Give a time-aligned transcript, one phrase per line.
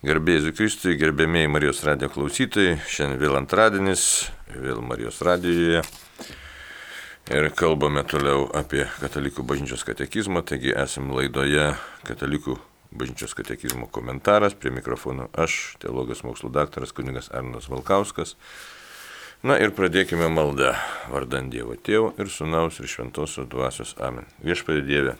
[0.00, 4.04] Garbėjai Kristui, gerbėmiai Marijos radijo klausytojai, šiandien vėl antradienis,
[4.48, 5.82] vėl Marijos radijoje.
[7.28, 11.66] Ir kalbame toliau apie katalikų bažnyčios katekizmą, taigi esame laidoje
[12.08, 12.56] katalikų
[12.96, 18.38] bažnyčios katekizmo komentaras, prie mikrofono aš, teologijos mokslo daktaras kuningas Arnas Valkauskas.
[19.44, 20.78] Na ir pradėkime maldą
[21.12, 24.24] vardant Dievo Tėvo ir Sūnaus ir Šventosios Dvasios Amen.
[24.40, 25.18] Viešpadė Dieve,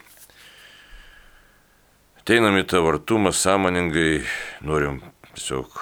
[2.20, 4.18] Ateinam į tavo artumą sąmoningai,
[4.68, 4.98] norim
[5.30, 5.72] tiesiog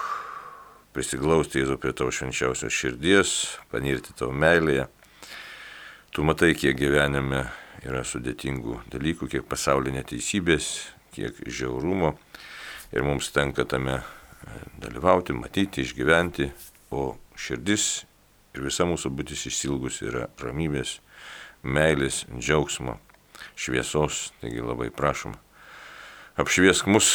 [0.95, 3.33] prisiglausti Jėzų prie tavo švenčiausios širdies,
[3.73, 4.85] panirti tavo meilėje.
[6.15, 7.41] Tu matai, kiek gyvenime
[7.83, 10.69] yra sudėtingų dalykų, kiek pasaulinė teisybės,
[11.11, 12.13] kiek žiaurumo
[12.95, 13.97] ir mums tenka tame
[14.79, 16.47] dalyvauti, matyti, išgyventi,
[16.95, 17.89] o širdis
[18.55, 21.01] ir visa mūsų būtis išsilgus yra ramybės,
[21.67, 22.95] meilės, džiaugsmo,
[23.59, 25.35] šviesos, taigi labai prašom
[26.39, 27.07] Apšviesk mus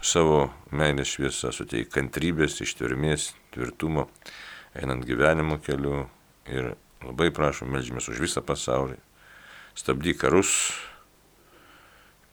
[0.00, 4.06] savo meilės šviesą, suteik kantrybės, ištvermės, tvirtumo,
[4.72, 6.06] einant gyvenimo keliu
[6.48, 6.70] ir
[7.04, 8.96] labai prašom, melžymės už visą pasaulį.
[9.76, 10.54] Stabdyk karus,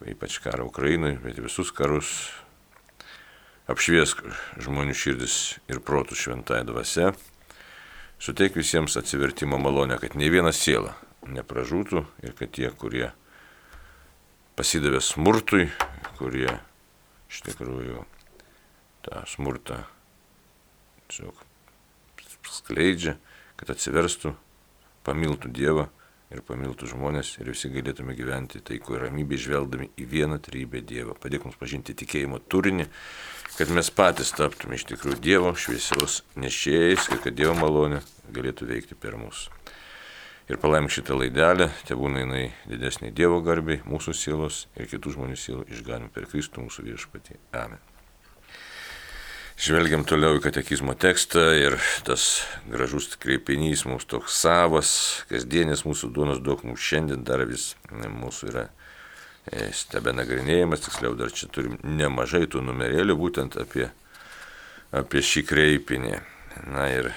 [0.07, 2.13] ypač karą Ukrainai, bet visus karus.
[3.67, 4.23] Apšviesk
[4.63, 7.11] žmonių širdis ir protus šventąją dvasę.
[8.23, 10.95] Suteik visiems atsivertimo malonę, kad ne viena siela
[11.27, 13.11] nepražūtų ir kad tie, kurie
[14.57, 15.67] pasidavė smurtui,
[16.17, 16.49] kurie
[17.29, 18.01] iš tikrųjų
[19.05, 19.83] tą smurtą
[21.07, 21.43] tiesiog
[22.47, 23.17] skleidžia,
[23.59, 24.33] kad atsiverstų,
[25.05, 25.85] pamiltų Dievą
[26.33, 31.15] ir pamiltų žmonės ir visi galėtume gyventi taiko ir ramybė žvelgdami į vieną trybę Dievą.
[31.21, 32.87] Padėk mums pažinti tikėjimo turinį,
[33.59, 38.01] kad mes patys taptume iš tikrųjų Dievo šviesios nešėjais ir kad Dievo malonė
[38.33, 39.47] galėtų veikti per mus
[40.47, 45.37] ir palaimink šitą laidelę, te būna jinai didesnė Dievo garbiai, mūsų sielos ir kitų žmonių
[45.39, 47.39] sielų išganim per Kristų mūsų viešpatį.
[47.57, 47.83] Amen.
[49.57, 51.75] Žvelgiam toliau į katekizmo tekstą ir
[52.05, 54.91] tas gražus kreipinys mums toks savas,
[55.31, 58.67] kasdienis mūsų duonos daug mums šiandien dar vis mūsų yra
[59.49, 63.89] e, stebe nagrinėjimas, tiksliau dar čia turim nemažai tų numerėlių būtent apie,
[64.93, 66.19] apie šį kreipinį.
[66.69, 67.09] Na ir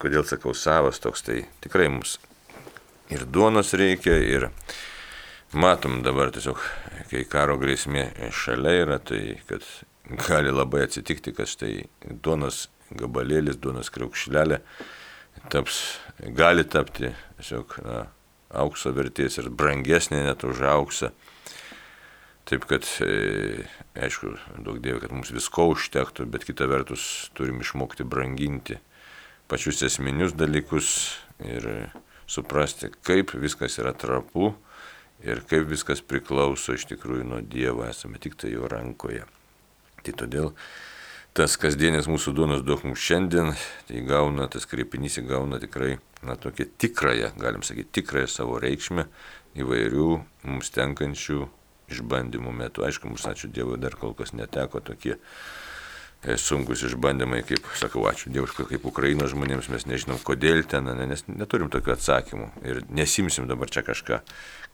[0.00, 2.18] kodėl sakau savas toks, tai tikrai mums
[3.10, 4.48] ir duonos reikia, ir
[5.52, 6.60] matom dabar tiesiog,
[7.10, 9.66] kai karo grėsmė šalia yra, tai kad
[10.26, 11.74] gali labai atsitikti, kad štai
[12.22, 14.60] duonos gabalėlis, duonos kriaukšlelė
[15.50, 15.82] taps,
[16.36, 18.04] gali tapti tiesiog na,
[18.50, 21.12] aukso vertės ir brangesnė net už auksą.
[22.50, 23.62] Taip kad, e,
[23.94, 24.32] aišku,
[24.66, 28.80] daug dievė, kad mums visko užtektų, bet kita vertus turim išmokti branginti
[29.50, 30.88] pačius esminius dalykus
[31.46, 31.66] ir
[32.30, 34.52] suprasti, kaip viskas yra trapu
[35.26, 39.26] ir kaip viskas priklauso iš tikrųjų nuo Dievo, esame tik tai jo rankoje.
[40.00, 40.52] Tai todėl
[41.36, 43.52] tas kasdienis mūsų duonos duok mums šiandien,
[43.88, 49.06] tai gauna, tas kreipinys įgauna tikrai, na, tokia tikrąją, galim sakyti, tikrąją savo reikšmę
[49.60, 50.10] įvairių
[50.46, 51.44] mums tenkančių
[51.90, 52.86] išbandymų metu.
[52.86, 55.16] Aišku, mums ačiū Dievui dar kol kas neteko tokie
[56.20, 61.70] sunkus išbandymai, kaip sakau, ačiū Dievui, kaip Ukrainos žmonėms mes nežinom, kodėl ten, nes neturim
[61.72, 64.20] tokių atsakymų ir nesimsim dabar čia kažką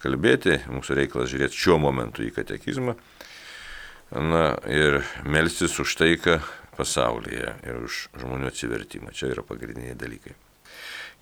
[0.03, 2.97] kalbėti, mūsų reikalas žiūrėti šiuo momentu į katekizmą
[4.11, 6.41] na, ir melstis už taiką
[6.77, 9.09] pasaulyje ir už žmonių atsivertimą.
[9.17, 10.35] Čia yra pagrindiniai dalykai.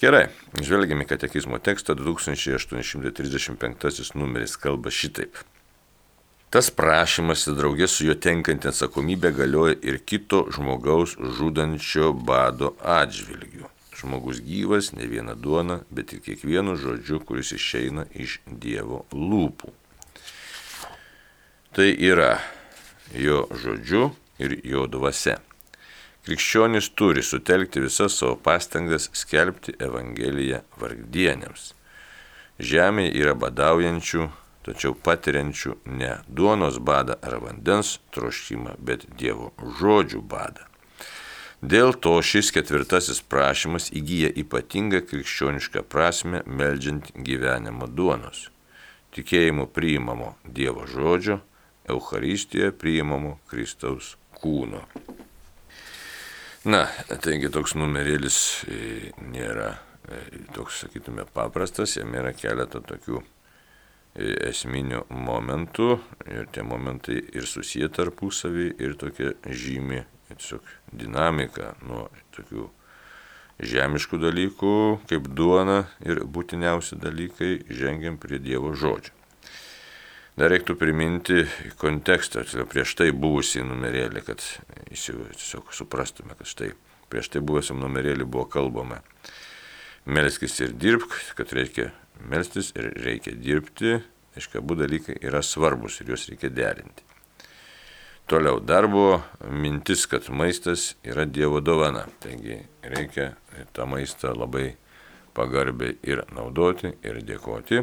[0.03, 0.25] Gerai,
[0.59, 5.33] žvelgiame į katekizmo tekstą 2835 numeris kalba šitaip.
[6.55, 13.67] Tas prašymas ir draugės su juo tenkanti atsakomybė galioja ir kito žmogaus žudančio bado atžvilgiu.
[13.99, 19.73] Žmogus gyvas ne viena duona, bet ir kiekvienu žodžiu, kuris išeina iš Dievo lūpų.
[21.75, 22.37] Tai yra
[23.19, 25.41] jo žodžiu ir jo dvasia.
[26.23, 31.73] Krikščionis turi sutelkti visas savo pastangas skelbti Evangeliją vargdienėms.
[32.63, 34.31] Žemė yra badaujančių
[34.65, 40.65] tačiau patiriančių ne duonos badą ar vandens troškimą, bet Dievo žodžių badą.
[41.65, 48.51] Dėl to šis ketvirtasis prašymas įgyja ypatingą krikščionišką prasme melžiant gyvenimo duonos.
[49.17, 51.39] Tikėjimu priimamo Dievo žodžio,
[51.89, 54.83] Euharistijoje priimamo Kristaus kūno.
[56.65, 56.87] Na,
[57.21, 58.77] taigi toks numerėlis e,
[59.21, 59.75] nėra
[60.09, 60.21] e,
[60.57, 63.21] toks, sakytume, paprastas, jame yra keletą tokių
[64.15, 65.89] esminių momentų
[66.31, 72.07] ir tie momentai ir susiję tarpusavį ir tokia žymi tiesiog dinamika nuo
[72.37, 72.69] tokių
[73.75, 74.77] žemiškų dalykų
[75.11, 79.15] kaip duona ir būtiniausi dalykai žengiam prie Dievo žodžio.
[80.35, 81.45] Dar reiktų priminti
[81.79, 84.43] kontekstą, prieš tai buvusį numerėlį, kad
[84.91, 86.73] tiesiog suprastume, kad štai
[87.15, 88.99] prieš tai buvusiam numerėlį buvo kalbama.
[90.05, 91.91] Melskis ir dirbk, kad reikia
[92.29, 93.99] melstis ir reikia dirbti,
[94.37, 97.07] aiškiai, abu dalykai yra svarbus ir juos reikia derinti.
[98.29, 99.21] Toliau darbo
[99.53, 102.07] mintis, kad maistas yra Dievo dovana.
[102.21, 103.35] Taigi reikia
[103.77, 104.71] tą maistą labai
[105.37, 107.83] pagarbiai ir naudoti, ir dėkoti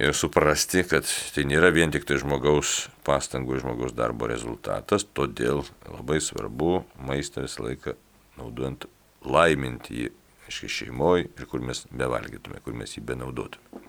[0.00, 6.20] ir suprasti, kad tai nėra vien tik tai žmogaus pastangų žmogaus darbo rezultatas, todėl labai
[6.22, 7.96] svarbu maistą visą laiką
[8.38, 8.86] naudojant
[9.26, 10.12] laiminti jį,
[10.50, 13.84] aiškiai, šeimoje ir kur mes bevalgytume, kur mes jį benaudotume.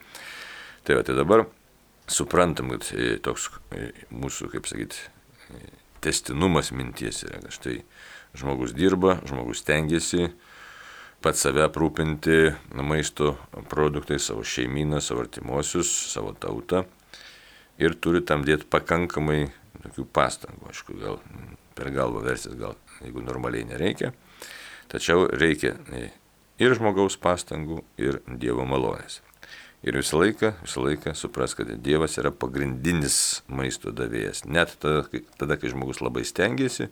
[0.85, 1.45] Tai va, tai dabar
[2.11, 5.03] suprantam, kad e, toks e, mūsų, kaip sakyti,
[5.53, 5.67] e,
[6.01, 7.81] testinumas minties yra, štai
[8.37, 10.31] žmogus dirba, žmogus tengiasi,
[11.21, 13.35] pats save aprūpinti maisto
[13.69, 16.85] produktais, savo šeimyną, savo artimuosius, savo tautą
[17.81, 19.43] ir turi tam dėti pakankamai
[19.81, 20.71] tokių pastangų.
[20.71, 21.21] Aišku, gal
[21.77, 24.11] per galvą versis, gal jeigu normaliai nereikia.
[24.91, 25.77] Tačiau reikia
[26.61, 29.21] ir žmogaus pastangų, ir Dievo malonės.
[29.81, 34.43] Ir visą laiką, visą laiką supras, kad Dievas yra pagrindinis maisto davėjas.
[34.45, 35.07] Net tada,
[35.41, 36.91] tada kai žmogus labai stengiasi,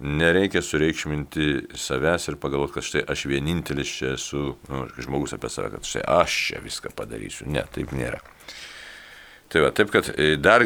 [0.00, 1.46] nereikia sureikšminti
[1.80, 6.04] savęs ir pagalvoti, kad štai aš vienintelis čia esu, nu, žmogus apie save, kad štai
[6.20, 7.48] aš čia viską padarysiu.
[7.48, 8.20] Ne, taip nėra.
[9.50, 10.62] Tai va, taip kad e, dar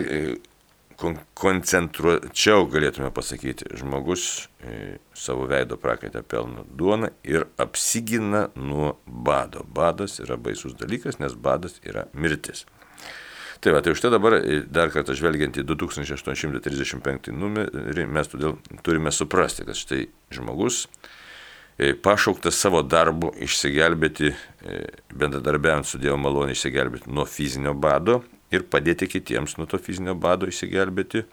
[0.94, 9.66] e, koncentruočiau galėtume pasakyti, žmogus e, savo veido prakaitę pelno duoną ir apsigina nuo bado.
[9.66, 12.64] Badas yra baisus dalykas, nes badas yra mirtis.
[13.64, 18.58] Tai va, tai už tai dabar e, dar kartą žvelgiant į 2835 numerį, mes todėl
[18.84, 20.02] turime suprasti, kad štai
[20.36, 20.82] žmogus
[21.78, 24.82] e, pašauktas savo darbu išsigelbėti, e,
[25.16, 28.20] bendradarbiavant su Dievo malonė išsigelbėti nuo fizinio bado
[28.54, 31.24] ir padėti kitiems nuo to fizinio bado išsigelbėti.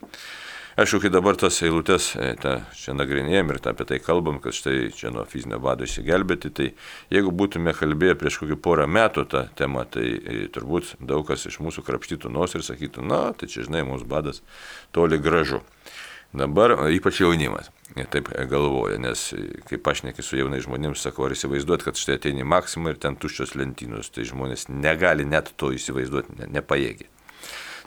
[0.80, 4.56] Aišku, kai dabar tas eilutes e, ta, čia nagrinėjom ir ta, apie tai kalbam, kad
[4.56, 6.70] štai čia nuo fizinio bado išsigelbėti, tai
[7.12, 11.60] jeigu būtume kalbėję prieš kokį porą metų tą temą, tai e, turbūt daug kas iš
[11.60, 14.40] mūsų krapštytų nos ir sakytų, na, tai čia žinai, mūsų badas
[14.96, 15.60] toli gražu.
[16.32, 17.68] Dabar ypač jaunimas
[18.12, 19.24] taip galvoja, nes
[19.68, 23.56] kai pašneki su jaunai žmonėms, sakau, ar įsivaizduot, kad štai ateini maksimą ir ten tuščios
[23.60, 27.10] lentynos, tai žmonės negali net to įsivaizduoti, ne, nepajėgi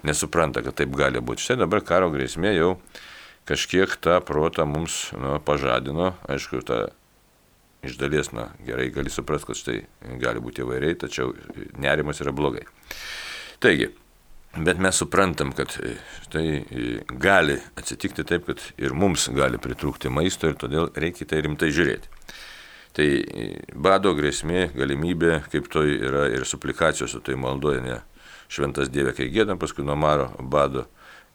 [0.04, 1.44] nesupranta, kad taip gali būti.
[1.44, 2.74] Štai dabar karo grėsmė jau
[3.48, 6.86] kažkiek tą protą mums nu, pažadino, aišku, tą
[7.84, 9.78] iš dalies, na, gerai gali suprasti, kad štai
[10.20, 11.34] gali būti įvairiai, tačiau
[11.80, 12.64] nerimas yra blogai.
[13.64, 13.90] Taigi,
[14.56, 15.72] bet mes suprantam, kad
[16.30, 16.46] tai
[17.08, 22.10] gali atsitikti taip, kad ir mums gali pritrūkti maisto ir todėl reikia tai rimtai žiūrėti.
[22.94, 23.06] Tai
[23.74, 27.98] bado grėsmė, galimybė, kaip to yra ir suplikacijos su tai maldoje, ne,
[28.46, 30.86] šventas Dieve, kai gėdam, paskui nuo maro, bado,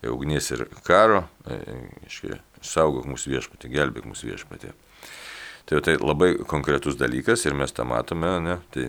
[0.08, 1.26] ugnies ir karo,
[2.08, 4.72] iškai, e, saugok mūsų viešpatį, gelbėk mūsų viešpatį.
[5.68, 8.56] Tai, tai labai konkretus dalykas ir mes tą matome, ne?
[8.72, 8.88] Tai,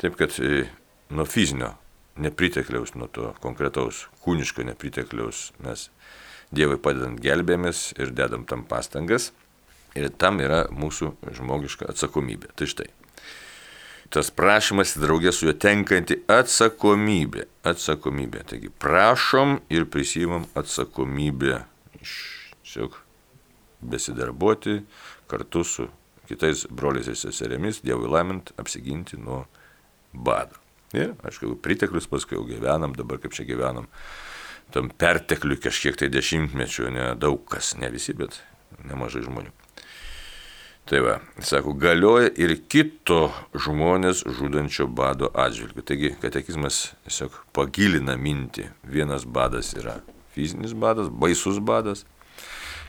[0.00, 0.64] taip kad e,
[1.12, 1.74] nuo fizinio
[2.20, 5.90] nepritekliaus, nuo to konkretaus kūniško nepritekliaus mes
[6.54, 9.32] Dievui padedant gelbėmės ir dedam tam pastangas
[9.98, 12.52] ir tam yra mūsų žmogiška atsakomybė.
[12.54, 12.86] Tai štai
[14.14, 17.48] tas prašymas draugė su juo tenkanti atsakomybė.
[17.66, 18.44] Atsakomybė.
[18.52, 21.64] Taigi prašom ir prisimam atsakomybę
[21.96, 23.00] tiesiog
[23.80, 24.80] besidarbuoti
[25.30, 25.88] kartu su
[26.26, 29.44] kitais broliais ir seserėmis, Dievui laimint, apsiginti nuo
[30.12, 30.65] bado.
[30.94, 33.88] Ir, aišku, priteklius paskui jau gyvenam, dabar kaip čia gyvenam,
[34.74, 38.38] tam pertekliui kažkiek tai dešimtmečių, ne daug kas, ne visi, bet
[38.86, 39.54] nemažai žmonių.
[40.86, 45.82] Tai va, sako, galioja ir kito žmonės žudančio bado atžvilgiu.
[45.82, 48.68] Taigi, katekizmas tiesiog pagilina mintį.
[48.86, 49.96] Vienas badas yra
[50.36, 52.04] fizinis badas, baisus badas.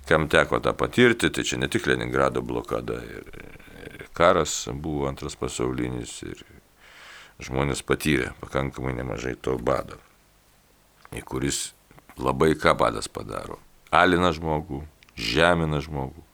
[0.06, 3.26] Kam teko tą patirti, tai čia ne tik Leningrado blokada, ir,
[3.90, 6.46] ir karas buvo antras pasaulinis, ir
[7.44, 10.00] žmonės patyrė pakankamai nemažai to bado,
[11.14, 11.72] į kuris
[12.18, 13.60] labai ką badas padaro.
[13.94, 14.82] Alina žmogų,
[15.16, 16.28] žemina žmogų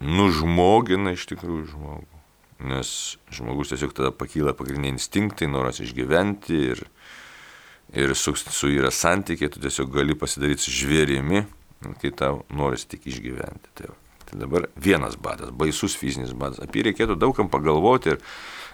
[0.00, 2.22] nužmogina iš tikrųjų žmogų.
[2.66, 2.90] Nes
[3.32, 6.82] žmogus tiesiog tada pakyla pagrindiniai instinktai, noras išgyventi ir,
[7.92, 11.44] ir su, su yra santykiai, tu tiesiog gali pasidaryti žvėrimi,
[12.00, 13.72] kai tau noris tik išgyventi.
[13.76, 13.92] Tai,
[14.28, 16.62] tai dabar vienas badas, baisus fizinis badas.
[16.64, 18.22] Apie jį reikėtų daugam pagalvoti ir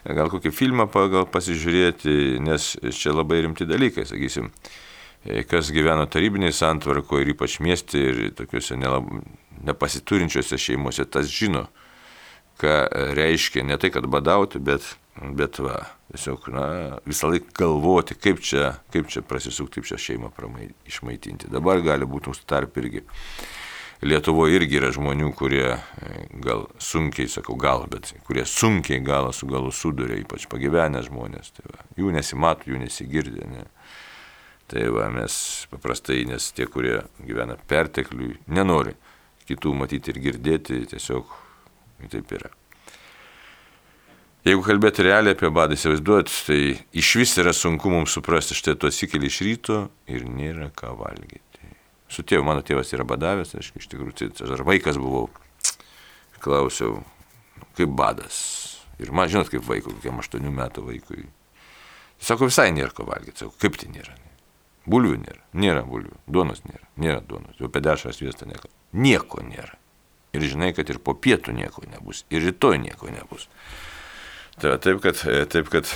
[0.04, 4.50] gal kokį filmą pagal pasižiūrėti, nes čia labai rimti dalykai, sakysim
[5.46, 9.06] kas gyveno tarybiniai santvarkoje ir ypač mieste ir tokiuose nelab,
[9.62, 11.68] nepasiturinčiose šeimose, tas žino,
[12.58, 12.72] ką
[13.14, 15.76] reiškia ne tai, kad badauti, bet Bet va,
[16.08, 16.66] tiesiog, na,
[17.04, 21.50] visą laiką galvoti, kaip čia, kaip čia prasisukti, kaip čia šeimą pramai, išmaitinti.
[21.52, 23.02] Dabar gali būti mūsų tarp irgi.
[24.02, 29.46] Lietuvoje irgi yra žmonių, kurie e, gal sunkiai, sakau gal, bet kurie sunkiai galą su
[29.46, 31.52] galu suduria, ypač pagyvenę žmonės.
[31.54, 33.46] Tai va, jų nesimato, jų nesigirdė.
[33.52, 33.62] Ne.
[34.72, 35.36] Tai va, mes
[35.70, 38.96] paprastai, nes tie, kurie gyvena pertekliui, nenori
[39.46, 41.30] kitų matyti ir girdėti, tiesiog
[42.10, 42.50] taip yra.
[44.42, 46.60] Jeigu kalbėti realiai apie badą, įsivaizduot, tai
[46.98, 51.51] iš vis yra sunku mums suprasti, štai tu atsikeli iš ryto ir nėra ką valgyti.
[52.12, 55.30] Su tėvu, mano tėvas yra badavęs, aš iš tikrųjų, tai aš vaikas buvau,
[56.42, 57.00] klausiau,
[57.78, 58.42] kaip badas.
[59.00, 61.24] Ir man, žinot, kaip vaikui, kokiam 8 metų vaikui.
[62.22, 63.42] Sako, visai nėra ko valgyti.
[63.42, 64.14] Sako, kaip tai nėra?
[64.92, 65.40] Bulvių nėra.
[65.58, 66.14] Nėra bulvių.
[66.30, 66.84] Duonos nėra.
[67.02, 67.56] Nėra duonos.
[67.58, 69.42] Jau apie dešrą sviestą nieko.
[69.46, 69.78] Nėra.
[70.32, 72.24] Ir žinai, kad ir po pietų nieko nebus.
[72.32, 73.48] Ir rytoj nieko nebus.
[74.60, 75.88] Tai taip, kad, e, taip, kad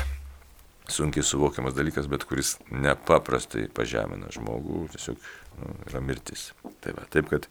[0.92, 5.26] sunkiai suvokiamas dalykas, bet kuris nepaprastai pažemina žmogų, tiesiog nu,
[5.88, 6.50] yra mirtis.
[6.84, 7.48] Tai va, taip, kad,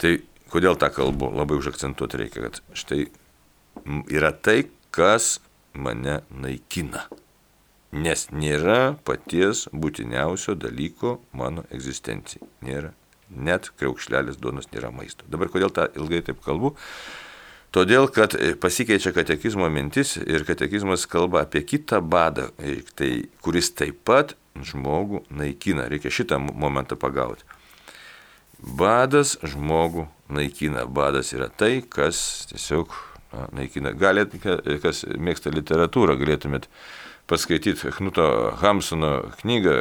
[0.00, 0.18] tai
[0.52, 3.06] kodėl tą kalbu labai užakcentuoti reikia, kad štai
[4.12, 4.62] yra tai,
[4.94, 5.38] kas
[5.78, 7.06] mane naikina.
[7.92, 12.44] Nes nėra paties būtiniausio dalyko mano egzistencijai.
[12.66, 12.92] Nėra.
[13.28, 15.24] Net kreukšlelis duonos nėra maisto.
[15.28, 16.74] Dabar kodėl tą ilgai taip kalbu?
[17.72, 23.10] Todėl, kad e, pasikeičia katekizmo mintis ir katekizmas kalba apie kitą badą, e, tai,
[23.44, 24.32] kuris taip pat
[24.66, 25.88] žmogų naikina.
[25.90, 27.46] Reikia šitą momentą pagauti.
[28.58, 30.86] Badas žmogų naikina.
[30.86, 32.96] Badas yra tai, kas tiesiog
[33.32, 33.94] na, naikina.
[33.94, 34.34] Galėt,
[34.82, 36.66] kas mėgsta literatūrą, galėtumėt
[37.28, 39.78] paskaityti Knuto Hamsono knygą,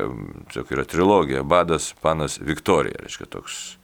[0.52, 3.78] tiesiog yra trilogija, Badas, Panas, Viktorija, reiškia toks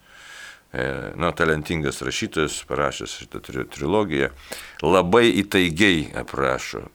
[0.74, 3.38] E, nu, talentingas rašytojas, parašęs šitą
[3.70, 4.32] trilogiją,
[4.82, 6.88] labai įtaigiai aprašo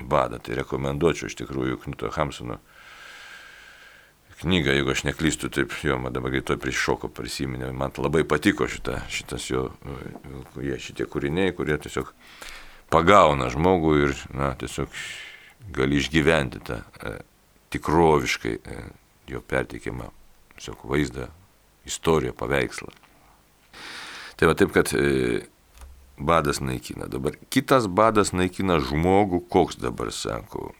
[0.00, 0.38] badą.
[0.40, 2.56] Tai rekomenduočiau iš tikrųjų Knuto Hamsono
[4.40, 9.02] knygą, jeigu aš neklystu, taip jo, man dabar greitoj prišoko prisiminė, man labai patiko šita,
[9.12, 9.68] šitas jo,
[10.60, 12.12] jie šitie kūriniai, kurie tiesiog
[12.92, 14.94] pagauna žmogų ir, na, tiesiog
[15.74, 17.14] gali išgyventi tą e,
[17.74, 18.80] tikroviškai e,
[19.30, 20.08] jo pertikimą,
[20.56, 21.28] tiesiog vaizdą,
[21.88, 22.90] istoriją, paveikslą.
[24.40, 25.44] Tai va taip, kad e,
[26.20, 27.08] badas naikina.
[27.12, 30.70] Dabar kitas badas naikina žmogų, koks dabar sako,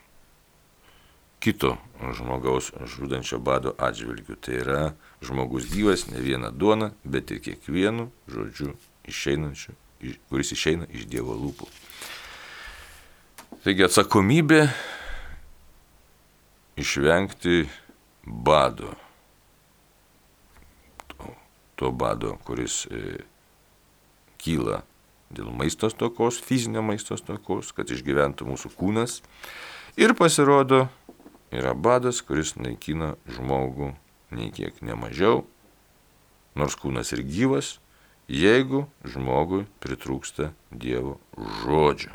[1.41, 1.77] kito
[2.17, 4.37] žmogaus žudančio bado atžvilgių.
[4.41, 4.83] Tai yra
[5.25, 8.75] žmogus gyvas, ne viena duona, bet ir kiekvienu žodžiu
[9.09, 9.75] išeinančiu,
[10.29, 11.69] kuris išeina iš Dievo lūpų.
[13.65, 14.63] Taigi atsakomybė
[16.81, 17.67] išvengti
[18.25, 18.95] bado.
[21.13, 21.35] To,
[21.77, 23.21] to bado, kuris e,
[24.41, 24.81] kyla
[25.31, 29.21] dėl maisto stokos, fizinio maisto stokos, kad išgyventų mūsų kūnas.
[30.01, 30.87] Ir pasirodo,
[31.55, 33.93] yra badas, kuris naikina žmogų
[34.35, 35.45] nei kiek nemažiau,
[36.55, 37.79] nors kūnas ir gyvas,
[38.31, 41.19] jeigu žmogui pritrūksta Dievo
[41.65, 42.15] žodžio.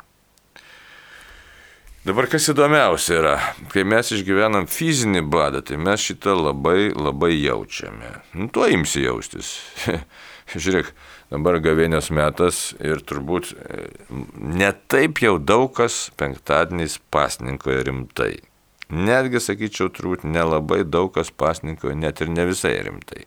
[2.06, 3.34] Dabar kas įdomiausia yra,
[3.72, 8.12] kai mes išgyvenam fizinį badą, tai mes šitą labai labai jaučiame.
[8.38, 9.56] Nu, tuo imsi jaustis.
[10.54, 10.92] Žiūrėk,
[11.34, 13.88] dabar gavėnios metas ir turbūt e,
[14.38, 18.36] netaip jau daug kas penktadieniais pasninkoje rimtai.
[18.86, 23.26] Netgi, sakyčiau, turbūt nelabai daug kas pasninkoje, net ir ne visai rimtai.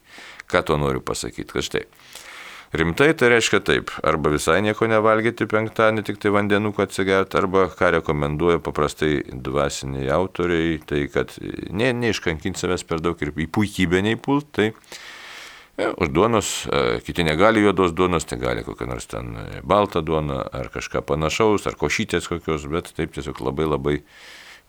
[0.49, 1.83] Ką to noriu pasakyti, kad štai.
[2.79, 7.95] Rimtai tai reiškia taip, arba visai nieko nevalgyti penktadienį, tik tai vandenuką atsigerti, arba ką
[7.97, 11.33] rekomenduoja paprastai dvasiniai autoriai, tai kad
[11.73, 14.73] ne, neiškankinti savęs per daug ir į puikybę neįpult, tai
[15.79, 20.01] Ja, už duonos, e, kiti negali juodos duonos, tai gali kokią nors ten e, baltą
[20.03, 23.93] duoną ar kažką panašaus, ar košytės kokios, bet taip tiesiog labai labai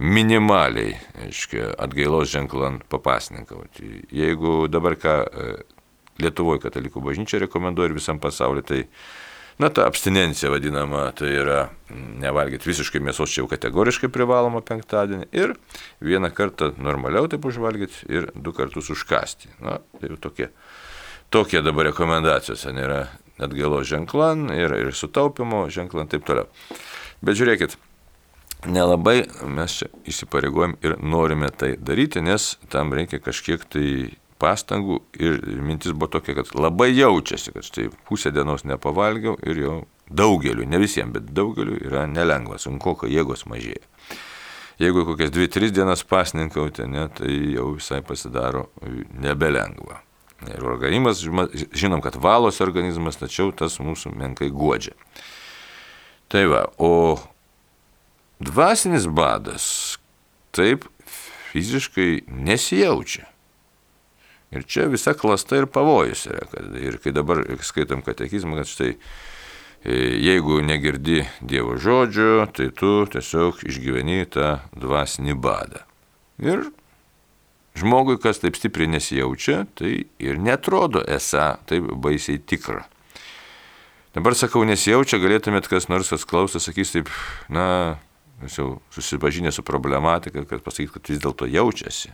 [0.00, 0.94] minimaliai,
[1.26, 4.06] aiškiai, atgailos ženklant papasninkauti.
[4.16, 5.50] Jeigu dabar ką e,
[6.20, 8.84] Lietuvoje katalikų bažnyčia rekomenduoja ir visam pasauliu, tai
[9.60, 15.52] Na, ta abstinencija vadinama, tai yra nevalgyti visiškai mėsos, čia jau kategoriškai privaloma penktadienį ir
[16.00, 19.52] vieną kartą normaliau taip užvalgyti ir du kartus užkasti.
[19.60, 20.48] Na, tai jau tokie
[21.30, 23.04] Tokie dabar rekomendacijos, nėra
[23.38, 26.48] atgailos ženklan ir, ir sutaupimo ženklan ir taip toliau.
[27.22, 27.76] Bet žiūrėkit,
[28.66, 33.86] nelabai mes čia įsipareigojom ir norime tai daryti, nes tam reikia kažkiek tai
[34.40, 39.76] pastangų ir mintis buvo tokia, kad labai jaučiasi, kad štai pusę dienos nepavalgiau ir jau
[40.10, 43.84] daugeliu, ne visiems, bet daugeliu yra nelengva, sunku, kai jėgos mažėja.
[44.80, 48.70] Jeigu kokias 2-3 dienas pasninkauti, ne, tai jau visai pasidaro
[49.20, 50.00] nebelengva.
[50.48, 51.20] Ir organizmas,
[51.76, 54.96] žinom, kad valos organizmas, tačiau tas mūsų menkai godžia.
[56.32, 57.18] Tai va, o
[58.40, 59.98] dvasinis badas
[60.56, 60.86] taip
[61.52, 63.26] fiziškai nesijaučia.
[64.50, 66.46] Ir čia visa klasta ir pavojus yra.
[66.50, 73.04] Kad, ir kai dabar skaitom katekizmą, kad štai e, jeigu negirdi Dievo žodžio, tai tu
[73.12, 75.84] tiesiog išgyveni tą dvasinį badą.
[76.42, 76.66] Ir
[77.78, 82.82] žmogui, kas taip stipriai nesijaučia, tai ir netrodo esą taip baisiai tikra.
[84.16, 87.10] Dabar sakau, nesijaučia, galėtumėt kas nors, kas klauso, sakys taip,
[87.46, 88.00] na,
[88.44, 92.12] jūs jau susipažinę su problematika, kad pasakyt, kad vis dėlto jaučiasi.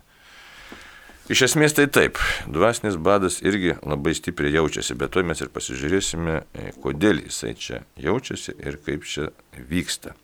[1.27, 6.37] Iš esmės tai taip, dvasinis badas irgi labai stipriai jaučiasi, bet to mes ir pasižiūrėsime,
[6.55, 10.15] e, kodėl jisai čia jaučiasi ir kaip čia vyksta.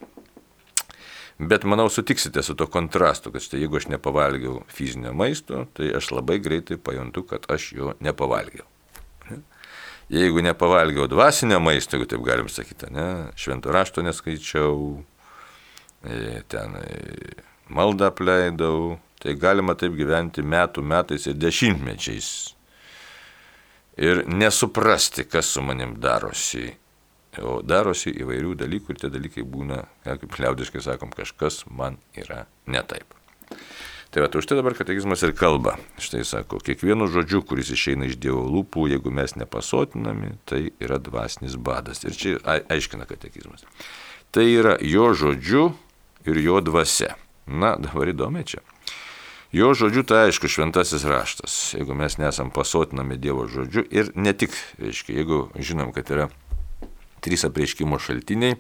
[1.43, 6.13] Bet manau sutiksite su to kontrastu, kad štai jeigu aš nepavalgiau fizinio maisto, tai aš
[6.15, 8.69] labai greitai pajuntu, kad aš jo nepavalgiau.
[10.13, 15.03] Jeigu nepavalgiau dvasinio maisto, jeigu taip galim sakyti, ne, švento rašto neskaičiau,
[16.49, 16.85] ten e,
[17.71, 22.31] maldą apleidau, tai galima taip gyventi metų metais ir dešimtmečiais.
[24.03, 26.71] Ir nesuprasti, kas su manim darosi.
[27.41, 32.83] O darosi įvairių dalykų ir tie dalykai būna, kaip liaudiškai sakom, kažkas man yra ne
[32.89, 33.15] taip.
[34.13, 35.79] Tai va, už tai dabar katekizmas ir kalba.
[35.97, 41.57] Štai sako, kiekvienu žodžiu, kuris išeina iš Dievo lūpų, jeigu mes nepasotinami, tai yra dvasinis
[41.57, 42.03] badas.
[42.05, 43.65] Ir čia aiškina katekizmas.
[44.33, 45.71] Tai yra jo žodžiu
[46.27, 47.17] ir jo dvasia.
[47.47, 48.63] Na, dabar įdomi čia.
[49.53, 54.55] Jo žodžiu tai aišku šventasis raštas, jeigu mes nesam pasotinami Dievo žodžiu ir ne tik,
[54.81, 56.31] reiškia, jeigu žinom, kad yra
[57.21, 58.57] trys apreiškimo šaltiniai,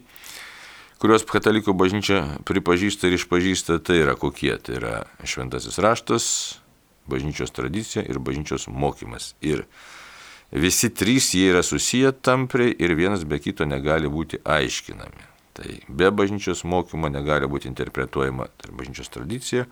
[1.01, 6.29] kuriuos katalikų bažnyčia pripažįsta ir išpažįsta, tai yra kokie, tai yra šventasis raštas,
[7.09, 9.33] bažnyčios tradicija ir bažnyčios mokymas.
[9.41, 9.65] Ir
[10.53, 15.32] visi trys jie yra susiję tampriai ir vienas be kito negali būti aiškinami.
[15.53, 19.67] Tai be bažnyčios mokymo negali būti interpretuojama tai bažnyčios tradicija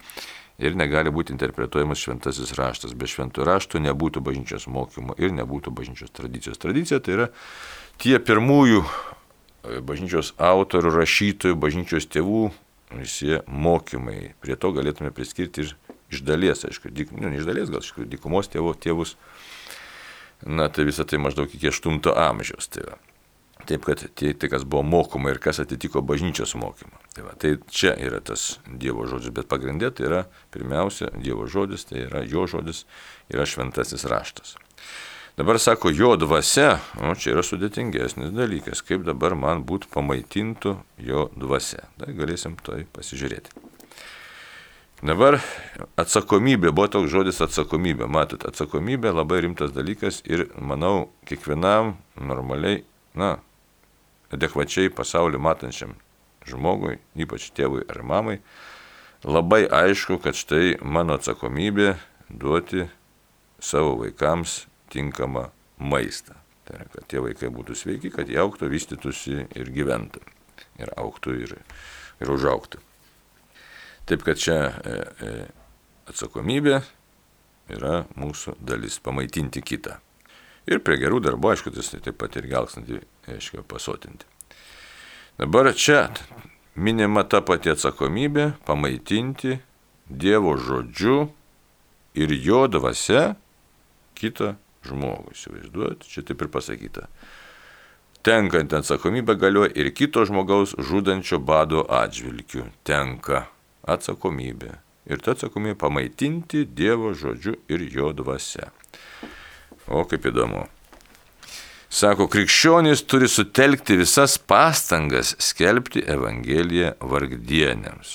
[0.60, 2.92] ir negali būti interpretuojamas šventasis raštas.
[2.92, 6.60] Be šventų raštų nebūtų bažnyčios mokymo ir nebūtų bažnyčios tradicijos.
[6.60, 7.28] Tradicija tai yra
[8.02, 12.50] tie pirmųjų e, bažnyčios autorių, rašytojų, bažnyčios tėvų
[12.98, 14.34] visi mokymai.
[14.44, 15.76] Prie to galėtume priskirti ir
[16.12, 19.16] iš dalies, aišku, dik, nu, ne iš dalies, gal iš tikrųjų, dykumos tėvo tėvus.
[20.44, 22.68] Na, tai visą tai maždaug iki 8 amžiaus.
[22.72, 22.96] Tai.
[23.66, 26.96] Taip, kad tai, tai, kas buvo mokoma ir kas atitiko bažnyčios mokymą.
[27.14, 31.84] Tai, va, tai čia yra tas Dievo žodis, bet pagrindė tai yra pirmiausia Dievo žodis,
[31.90, 32.84] tai yra jo žodis,
[33.32, 34.56] yra šventasis raštas.
[35.40, 40.74] Dabar sako, jo dvasia, o čia yra sudėtingesnis dalykas, kaip dabar man būtų pamaitintų
[41.06, 41.86] jo dvasia.
[42.00, 43.54] Tai galėsim toj pasižiūrėti.
[45.00, 45.38] Dabar
[45.96, 48.04] atsakomybė, buvo toks žodis atsakomybė.
[48.04, 52.82] Matot, atsakomybė labai rimtas dalykas ir manau, kiekvienam normaliai,
[53.16, 53.38] na,
[54.34, 55.96] adekvačiai pasaulį matančiam
[56.48, 58.38] žmogui, ypač tėvui ar mamai,
[59.24, 61.94] labai aišku, kad štai mano atsakomybė
[62.30, 62.86] duoti
[63.60, 66.36] savo vaikams tinkamą maistą.
[66.64, 70.22] Tai yra, kad tie vaikai būtų sveiki, kad jie auktų, vystytųsi ir gyventų.
[70.80, 71.56] Ir auktų ir,
[72.20, 72.80] ir užauktų.
[74.08, 74.94] Taip kad čia e,
[75.26, 75.32] e,
[76.10, 76.80] atsakomybė
[77.70, 79.98] yra mūsų dalis pamaitinti kitą.
[80.68, 83.00] Ir prie gerų darbų, aišku, tai taip pat ir gelksnantį,
[83.32, 84.28] aiškiai, pasotinti.
[85.40, 86.10] Dabar čia
[86.76, 89.60] minima ta pati atsakomybė pamaitinti
[90.10, 91.28] Dievo žodžiu
[92.18, 93.36] ir jo dvasia
[94.18, 95.36] kitą žmogų.
[95.36, 97.06] Įsivaizduojat, čia taip ir pasakyta.
[98.26, 102.66] Tenkant atsakomybę galioja ir kito žmogaus žudančio bado atžvilgių.
[102.84, 103.46] Tenka
[103.88, 104.74] atsakomybė.
[105.08, 108.68] Ir ta atsakomybė pamaitinti Dievo žodžiu ir jo dvasia.
[109.90, 110.68] O kaip įdomu.
[111.90, 118.12] Sako, krikščionys turi sutelkti visas pastangas skelbti Evangeliją vargdienėms.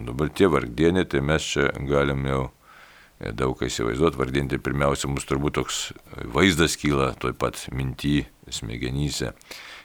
[0.00, 5.28] Dabar tie vargdienė, tai mes čia galim jau e, daug ką įsivaizduoti, vardinti pirmiausia, mums
[5.28, 5.80] turbūt toks
[6.32, 9.34] vaizdas kyla toj pat minty, smegenyse,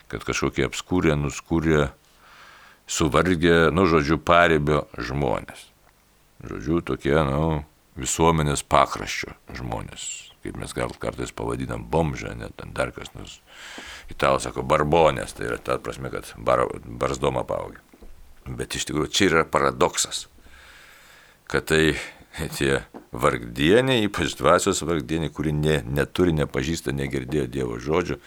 [0.08, 1.89] kad kažkokie apskūrė, nuskūrė,
[2.88, 5.67] suvargė, nu, žodžiu, paribio žmonės.
[6.48, 7.65] Žodžiu, tokie, nu,
[8.00, 13.40] visuomenės pakraščio žmonės kaip mes gal kartais pavadinam bomžą, net dar kas nors.
[14.14, 17.82] Italai sako barbonės, tai yra ta prasme, kad bar, barzdoma paaugia.
[18.46, 20.28] Bet iš tikrųjų čia yra paradoksas,
[21.50, 21.96] kad tai
[22.58, 22.84] tie
[23.16, 28.20] vargdieniai, ypač dvasios vargdieniai, kuri ne, neturi, nepažįsta, negirdėjo Dievo žodžių,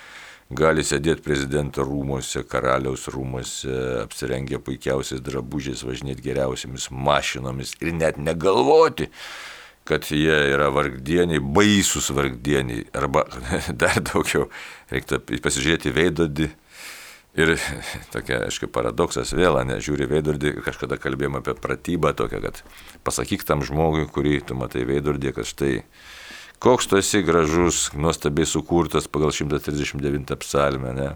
[0.59, 3.75] gali sėdėti prezidento rūmose, karaliaus rūmose,
[4.07, 9.11] apsirengę puikiausiais drabužiais, važinėti geriausiamis mašinomis ir net negalvoti,
[9.88, 13.24] kad jie yra vargdieniai, baisus vargdieniai, arba
[13.83, 14.51] dar daugiau,
[14.92, 16.53] reiktų pasižiūrėti veidodį
[17.38, 17.55] Ir
[18.14, 22.62] tokia, aišku, paradoksas vėl, nežiūri veidrodį, kažkada kalbėjome apie pratybą tokią, kad
[23.07, 25.77] pasakyk tam žmogui, kurį tu matai veidrodį, kad štai
[26.59, 31.09] koks tu esi gražus, nuostabiai sukurtas pagal 139 psalmę, ne?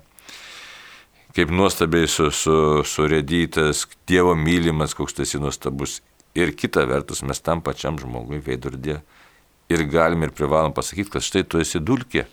[1.33, 2.55] Kaip nuostabiai su, su,
[2.85, 6.03] surėdytas, Dievo mylimas, koks tu esi nuostabus.
[6.39, 8.99] Ir kita vertus, mes tam pačiam žmogui veidrodį
[9.73, 12.25] ir galim ir privalom pasakyti, kad štai tu esi dulkė,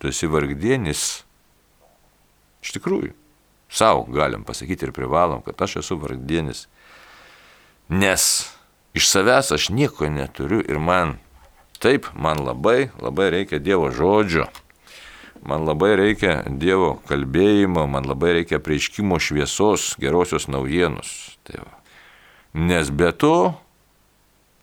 [0.00, 1.08] tu esi vargdienis
[2.64, 3.14] Iš tikrųjų,
[3.70, 6.66] savo galim pasakyti ir privalom, kad aš esu vargdienis.
[7.88, 8.24] Nes
[8.98, 11.16] iš savęs aš nieko neturiu ir man,
[11.82, 14.48] taip, man labai, labai reikia Dievo žodžio.
[15.48, 21.38] Man labai reikia Dievo kalbėjimo, man labai reikia prieiškimo šviesos, gerosios naujienos.
[21.46, 21.72] Tai va.
[22.58, 23.54] Nes be to,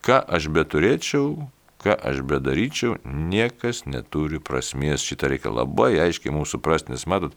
[0.04, 1.46] ką aš beturėčiau,
[1.80, 5.04] ką aš bedaryčiau, niekas neturi prasmės.
[5.06, 7.32] Šitą reikia labai aiškiai mūsų suprasti, nes matot,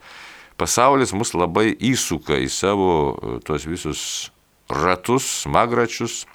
[0.60, 4.02] pasaulis mus labai įsuka į savo e, tuos visus
[4.67, 6.26] ratus, smagračius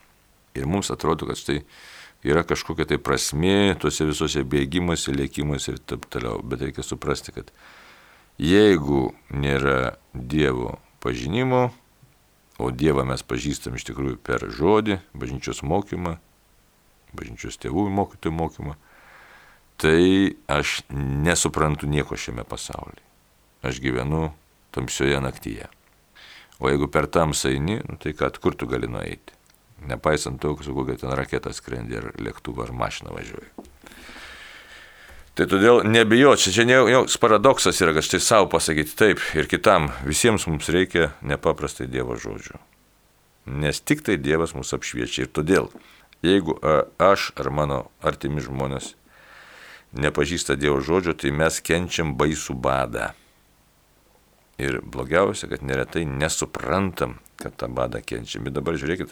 [0.57, 1.61] ir mums atrodo, kad štai
[2.25, 6.41] yra kažkokia tai prasmė tuose visuose bėgimuose, lėkimuose ir taip toliau.
[6.41, 7.53] Bet reikia suprasti, kad
[8.41, 11.69] jeigu nėra Dievo pažinimo,
[12.59, 16.19] o Dievą mes pažįstam iš tikrųjų per žodį, bažnyčios mokymą,
[17.15, 18.77] bažnyčios tėvų mokytojų mokymą,
[19.81, 23.05] tai aš nesuprantu nieko šiame pasaulyje
[23.65, 24.33] aš gyvenu
[24.71, 25.69] tamsioje naktyje.
[26.61, 29.35] O jeigu per tamsą eini, nu, tai kad kur tu gali nueiti?
[29.89, 33.51] Nepaisant to, su kokia ten raketa skrendi ar lėktuvą ar mašiną važiuoji.
[35.35, 39.89] Tai todėl nebijot, čia ne joks paradoksas yra, kad štai savo pasakyti taip ir kitam,
[40.07, 42.61] visiems mums reikia nepaprastai Dievo žodžių.
[43.59, 45.67] Nes tik tai Dievas mus apšviečia ir todėl,
[46.23, 46.55] jeigu
[47.03, 48.95] aš ar mano artimi žmonės
[49.99, 53.11] nepažįsta Dievo žodžio, tai mes kenčiam baisų badą.
[54.63, 58.47] Ir blogiausia, kad neretai nesuprantam, kad tą badą kenčiam.
[58.47, 59.11] Bet dabar žiūrėkit,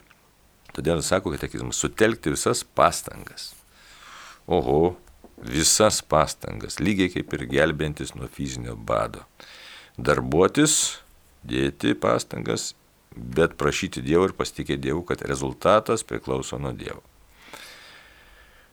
[0.71, 3.57] todėl sako katekizmas, sutelkti visas pastangas.
[4.47, 4.95] Oho,
[5.43, 9.27] visas pastangas, lygiai kaip ir gelbėjantis nuo fizinio bado.
[9.99, 10.99] Darbuotis,
[11.45, 12.73] dėti pastangas,
[13.13, 17.03] bet prašyti Dievo ir pasitikėti Dievu, kad rezultatas priklauso nuo Dievo.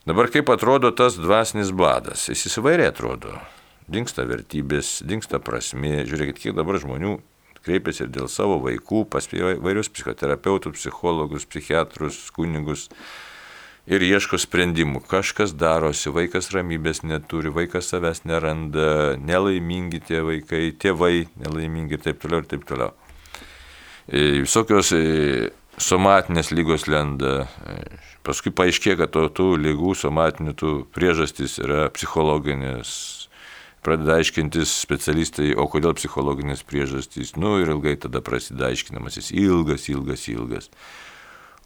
[0.08, 2.30] Dabar kaip atrodo tas dvasinis badas?
[2.32, 3.36] Jis įsivairiai atrodo
[3.90, 6.06] dinksta vertybės, dinksta prasmė.
[6.08, 7.18] Žiūrėkit, kiek dabar žmonių
[7.66, 12.88] kreipiasi ir dėl savo vaikų, pas vairius psichoterapeutus, psichologus, psichiatrus, kunigus
[13.88, 15.04] ir ieško sprendimų.
[15.10, 22.20] Kažkas darosi, vaikas ramybės neturi, vaikas savęs neranda, nelaimingi tie vaikai, tėvai nelaimingi ir taip
[22.24, 22.92] toliau ir taip toliau.
[24.10, 27.46] E, visokios e, somatinės lygos lenda.
[27.70, 27.80] E,
[28.26, 32.92] paskui paaiškėja, kad tų, tų lygų somatinių tų priežastys yra psichologinės,
[33.86, 40.26] pradeda aiškintis specialistai, o kodėl psichologinės priežastys, nu ir ilgai tada prasideda aiškinamasis, ilgas, ilgas,
[40.32, 40.70] ilgas.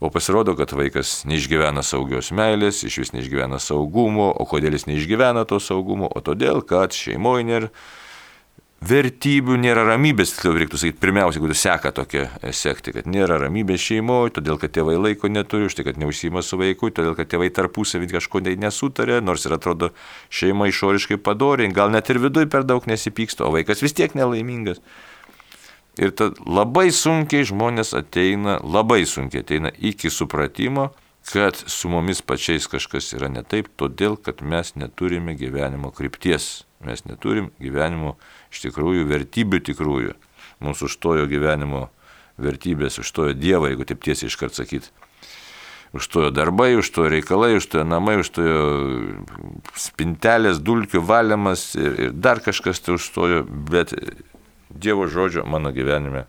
[0.04, 5.46] O pasirodo, kad vaikas neišgyvena saugios meilės, iš vis neišgyvena saugumo, o kodėl jis neišgyvena
[5.48, 7.70] to saugumo, o todėl, kad šeimoje nėra
[8.84, 13.80] vertybių, nėra ramybės, tiksliau reiktų sakyti, pirmiausia, jeigu seka tokia e, sekti, kad nėra ramybės
[13.80, 17.48] šeimoje, todėl kad tėvai laiko neturi, už tai, kad neužsima su vaiku, todėl kad tėvai
[17.56, 19.94] tarpusavį kažko nesutarė, nors ir atrodo
[20.28, 24.84] šeima išoriškai padoriai, gal net ir viduje per daug nesipyksta, o vaikas vis tiek nelaimingas.
[26.00, 30.88] Ir tad labai sunkiai žmonės ateina, labai sunkiai ateina iki supratimo,
[31.30, 37.06] kad su mumis pačiais kažkas yra ne taip, todėl kad mes neturime gyvenimo krypties, mes
[37.06, 38.16] neturim gyvenimo
[38.52, 40.18] iš tikrųjų vertybių tikrųjų.
[40.64, 41.88] Mūsų užtojo gyvenimo
[42.42, 44.90] vertybės, užtojo Dievą, jeigu taip tiesiai iškart sakyti.
[45.94, 48.58] Užtojo darbai, užtojo reikalai, užtojo namai, užtojo
[49.78, 53.94] spintelės, dulkių valymas ir, ir dar kažkas tai užtojo, bet
[54.74, 56.26] Dievo žodžio mano gyvenime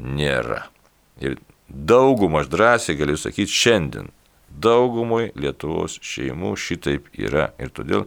[0.00, 0.66] nėra.
[1.20, 1.38] Ir
[1.68, 4.10] daugumą aš drąsiai galiu sakyti šiandien,
[4.50, 7.50] daugumui Lietuvos šeimų šitaip yra.
[7.60, 8.06] Ir todėl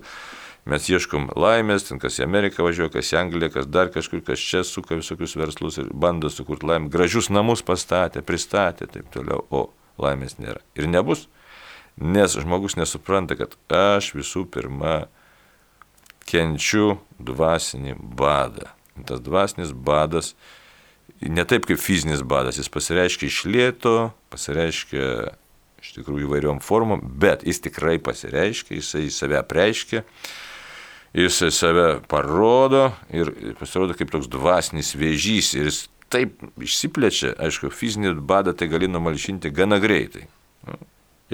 [0.69, 4.41] mes ieškom laimės, ten kas į Ameriką važiuoja, kas į Angliją, kas dar kažkur, kas
[4.41, 6.91] čia suka visokius verslus ir bando sukurti laimę.
[6.93, 9.67] Gražius namus pastatė, pristatė, taip toliau, o
[10.01, 10.62] laimės nėra.
[10.79, 11.27] Ir nebus,
[11.97, 15.03] nes žmogus nesupranta, kad aš visų pirma
[16.29, 18.71] kenčiu dvasinį badą.
[19.08, 20.34] Tas dvasinis badas,
[21.21, 23.97] ne taip kaip fizinis badas, jis pasireiškia iš lėto,
[24.34, 25.08] pasireiškia
[25.84, 30.03] iš tikrųjų įvairiom formom, bet jis tikrai pasireiškia, jisai save preiškia
[31.13, 33.29] jisai save parodo ir
[33.60, 39.49] pasirodo kaip toks dvasinis vėžys ir jis taip išsiplečia, aišku, fizinį badą tai gali numalšinti
[39.53, 40.27] gana greitai.
[40.67, 40.77] Nu,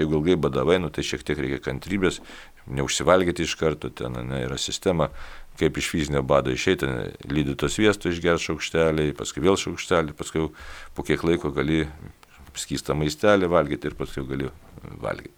[0.00, 2.20] jeigu ilgai badavai, nu, tai šiek tiek reikia kantrybės,
[2.66, 5.10] neužsivalgyti iš karto, ten ne, yra sistema
[5.60, 6.88] kaip iš fizinio bado išeiti,
[7.28, 10.46] lydyto sviesto išgerti šaukštelį, paskui vėl šaukštelį, paskui
[10.96, 11.84] po kiek laiko gali
[12.56, 14.48] skystą maistelį valgyti ir paskui gali
[15.02, 15.34] valgyti.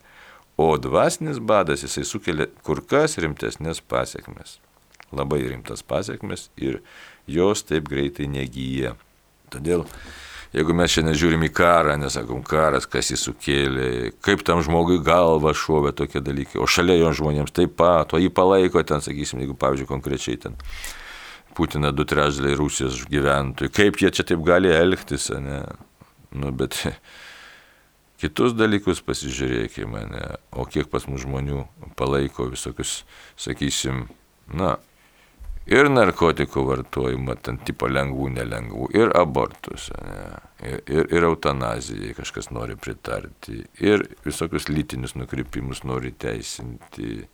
[0.61, 4.59] O dvasinis badas jisai sukelia kur kas rimtesnės pasiekmes.
[5.13, 6.81] Labai rimtas pasiekmes ir
[7.27, 8.95] jos taip greitai negyja.
[9.53, 9.87] Todėl
[10.53, 13.87] Jeigu mes šiandien žiūrim į karą, nesakom karas, kas jį sukėlė,
[14.25, 18.29] kaip tam žmogui galva šovė tokie dalykai, o šalia jo žmonėms taip pat, o jį
[18.37, 20.59] palaiko ten, sakysim, jeigu, pavyzdžiui, konkrečiai ten
[21.53, 25.59] Putiną du trečdaliai Rusijos gyventojų, kaip jie čia taip gali elgtis, ne?
[26.33, 26.79] Nu, bet
[28.21, 30.23] kitus dalykus pasižiūrėkime, ne?
[30.53, 33.03] o kiek pas mus žmonių palaiko visokius,
[33.41, 34.07] sakysim,
[34.49, 34.79] na,
[35.71, 40.25] ir narkotikų vartojimą, ten tipo lengvų, nelengvų, ir abortus, ne,
[40.67, 47.27] ir, ir, ir eutanazijai kažkas nori pritarti, ir visokius lytinius nukrypimus nori teisinti.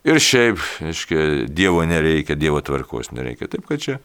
[0.00, 3.50] Ir šiaip, aiškiai, Dievo nereikia, Dievo tvarkos nereikia.
[3.52, 3.98] Taip kad čia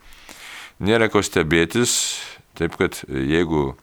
[0.84, 2.18] nėra ko stebėtis,
[2.60, 3.78] taip kad jeigu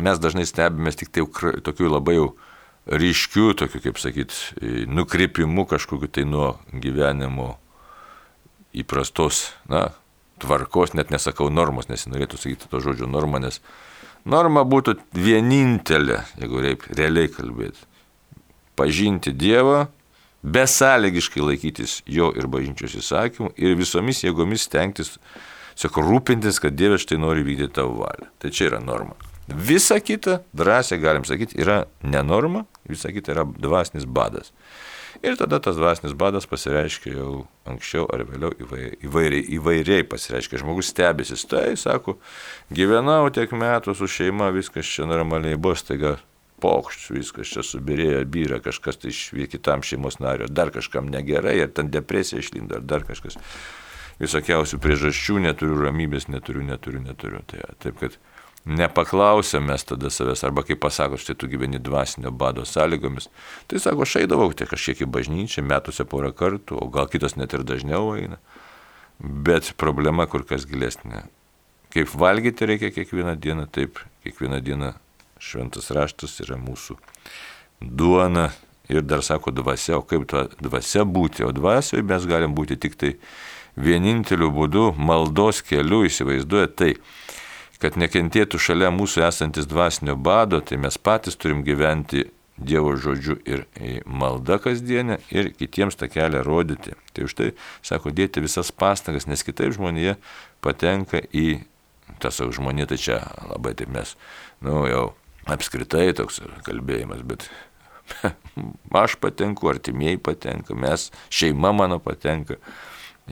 [0.00, 1.26] mes dažnai stebimės tik tai
[1.64, 2.30] tokių labai jau
[2.88, 4.32] ryškių, tokių, kaip sakyt,
[4.88, 7.54] nukrypimų kažkokiu tai nuo gyvenimo
[8.74, 9.88] įprastos, na,
[10.42, 13.60] tvarkos, net nesakau normos, nesinorėtų sakyti to žodžio norma, nes
[14.28, 17.84] norma būtų vienintelė, jeigu reip realiai kalbėti.
[18.74, 19.86] Pažinti Dievą,
[20.44, 25.14] besąlygiškai laikytis jo ir bažnyčios įsakymų ir visomis jėgomis stengtis,
[25.78, 28.28] sako, rūpintis, kad Dievas štai nori vykdyti tavo valią.
[28.42, 29.16] Tai čia yra norma.
[29.48, 34.52] Visa kita, drąsiai galim sakyti, yra nenorma, visa kita yra dvasinis badas.
[35.24, 37.30] Ir tada tas dvasinis badas pasireiškia jau
[37.70, 40.60] anksčiau ar vėliau įvairiai, įvairiai pasireiškia.
[40.60, 42.18] Žmogus stebėsi, tai sako,
[42.74, 46.18] gyvenau tiek metų su šeima, viskas čia normaliai bus, taiga
[46.60, 51.72] pokščius, viskas čia subirėjo, byra kažkas tai iš kitam šeimos nario, dar kažkam negerai, ar
[51.72, 53.40] ten depresija išlinda, ar dar kažkas.
[54.20, 57.40] Visokiausių priežasčių, neturiu ramybės, neturiu, neturiu, neturiu.
[57.50, 58.20] Tai, taip kad
[58.64, 63.28] nepaklausėm mes tada savęs, arba kaip pasako, štai tu gyveni dvasinio bado sąlygomis,
[63.68, 67.52] tai sako, aš eidavau tai kažkiek į bažnyčią, metuose porą kartų, o gal kitas net
[67.56, 68.40] ir dažniau eina.
[69.20, 71.26] Bet problema kur kas gilesnė.
[71.94, 74.94] Kaip valgyti reikia kiekvieną dieną, taip kiekvieną dieną
[75.38, 76.96] šventas raštas yra mūsų
[77.84, 78.48] duona
[78.88, 82.96] ir dar sako dvasia, o kaip ta dvasia būti, o dvasioje mes galim būti tik
[83.00, 83.12] tai
[83.76, 86.94] vieninteliu būdu, maldos keliu, įsivaizduoja tai
[87.84, 93.64] kad nekentėtų šalia mūsų esantis dvasinio bado, tai mes patys turim gyventi Dievo žodžiu ir
[94.06, 96.92] malda kasdienė ir kitiems tą kelią rodyti.
[97.10, 97.48] Tai už tai,
[97.82, 100.14] sako, dėti visas pastangas, nes kitaip žmonėje
[100.62, 101.64] patenka į
[102.22, 103.18] tas žmonė, tai čia
[103.50, 104.14] labai taip mes,
[104.62, 105.04] nu jau
[105.50, 107.48] apskritai toks kalbėjimas, bet
[109.02, 112.60] aš patenku, artimieji patenka, mes, šeima mano patenka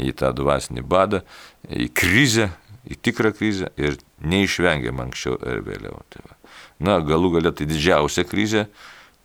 [0.03, 1.23] į tą dvasinį badą,
[1.69, 2.51] į krizę,
[2.88, 6.03] į tikrą krizę ir neišvengiam anksčiau ar vėliau.
[6.12, 6.38] Tai va.
[6.83, 8.66] Na, galų galia tai didžiausia krizė,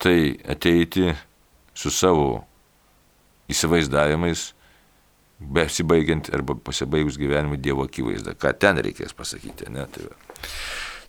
[0.01, 1.09] tai ateiti
[1.77, 2.43] su savo
[3.51, 4.51] įsivaizdavimais,
[5.37, 8.33] besibaigiant arba pasibaigus gyvenimui Dievo akivaizdą.
[8.37, 9.85] Ką ten reikės pasakyti, ne?
[9.93, 10.17] Tai va.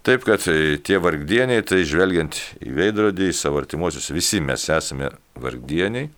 [0.08, 0.44] Taip, kad
[0.86, 6.08] tie vargdieniai, tai žvelgiant į veidrodį, į savo artimuosius, visi mes esame vargdieniai,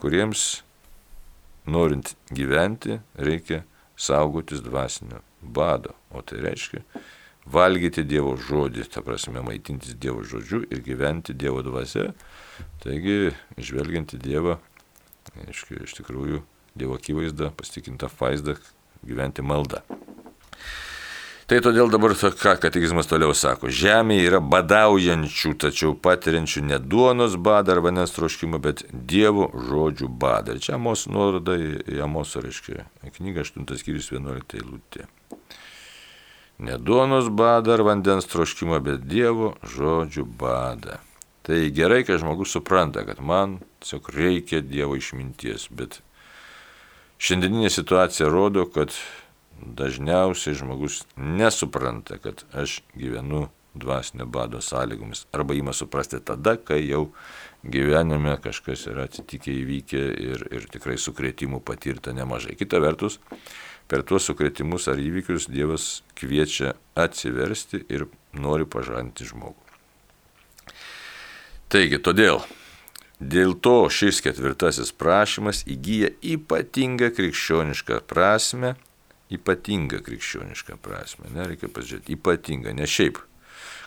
[0.00, 0.62] kuriems
[1.68, 3.64] norint gyventi reikia
[3.96, 5.94] saugotis dvasinio bado.
[6.14, 6.82] O tai reiškia
[7.44, 12.12] valgyti Dievo žodį, ta prasme maitintis Dievo žodžiu ir gyventi Dievo dvasia.
[12.84, 14.58] Taigi, žvelgiant į Dievą,
[15.44, 16.42] aiškiai, iš tikrųjų,
[16.74, 18.56] Dievo akivaizda, pasitikinta vaizda,
[19.04, 19.84] gyventi maldą.
[21.44, 23.68] Tai todėl dabar ką katekizmas toliau sako.
[23.68, 30.56] Žemėje yra badaujančių, tačiau patiriančių ne duonos badą ar vandens troškimą, bet Dievo žodžių badą.
[30.56, 32.86] Ir čia mūsų nuoroda į Amoso, reiškia,
[33.18, 35.04] knyga 8 skyrius 11 eilutė.
[36.64, 40.96] Ne duonos badą ar vandens troškimą, bet Dievo žodžių badą.
[41.44, 45.98] Tai gerai, kad žmogus supranta, kad man tiesiog reikia Dievo išminties, bet
[47.20, 48.96] šiandieninė situacija rodo, kad
[49.60, 55.26] dažniausiai žmogus nesupranta, kad aš gyvenu dvasinio bado sąlygomis.
[55.34, 57.08] Arba įma suprasti tada, kai jau
[57.64, 62.56] gyvenime kažkas yra atsitikę įvykę ir, ir tikrai sukrėtimų patirta nemažai.
[62.58, 63.18] Kita vertus,
[63.88, 69.60] per tuos sukrėtimus ar įvykius Dievas kviečia atsiversti ir nori pažanti žmogų.
[71.72, 72.44] Taigi, todėl
[73.24, 78.74] Dėl to šis ketvirtasis prašymas įgyja ypatingą krikščionišką prasme
[79.32, 81.30] ypatingą krikščionišką prasme.
[81.34, 83.20] Ne, reikia pažiūrėti, ypatingą, ne šiaip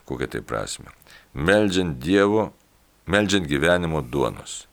[0.08, 0.94] kokią tai prasme.
[1.34, 2.52] Meldžiant Dievo,
[3.06, 4.66] meldžiant gyvenimo duonos.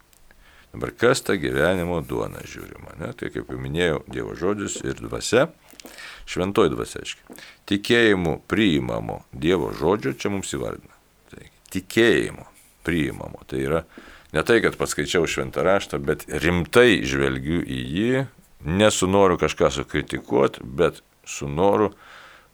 [0.75, 2.97] Dabar kas ta gyvenimo duona žiūrima?
[2.99, 3.13] Ne?
[3.15, 5.47] Tai kaip jau minėjau, Dievo žodis ir dvasia,
[6.27, 7.39] šventoji dvasia, aiškiai.
[7.71, 10.91] Tikėjimu priimamo Dievo žodžio čia mums įvardina.
[11.31, 12.49] Tai tikėjimu
[12.83, 13.47] priimamo.
[13.47, 13.85] Tai yra
[14.35, 18.27] ne tai, kad paskaičiau šventą raštą, bet rimtai žvelgiu į jį,
[18.67, 21.93] nesu noru kažką sukritikuoti, bet su noru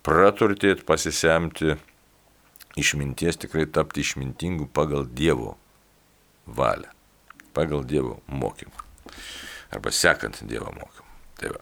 [0.07, 1.79] praturtėti, pasisemti
[2.81, 5.57] išminties, tikrai tapti išmintingu pagal Dievo
[6.47, 6.93] valią,
[7.55, 8.87] pagal Dievo mokymą.
[9.71, 11.09] Arba sekant Dievo mokymą.
[11.41, 11.61] Tai va.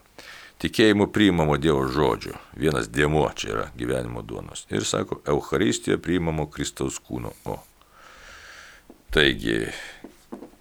[0.58, 2.34] Tikėjimu priimamo Dievo žodžio.
[2.58, 4.64] Vienas dėmuo čia yra gyvenimo duonos.
[4.74, 7.30] Ir sako, Euharistija priimamo Kristaus kūno.
[7.46, 7.60] O.
[9.14, 9.68] Taigi,